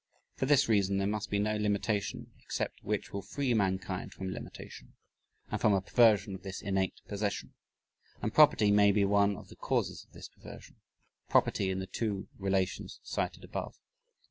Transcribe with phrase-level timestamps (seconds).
[0.33, 4.31] For this reason there must be no limitation except that which will free mankind from
[4.33, 4.95] limitation,
[5.51, 7.53] and from a perversion of this "innate" possession:
[8.19, 10.77] And "property" may be one of the causes of this perversion
[11.29, 13.75] property in the two relations cited above.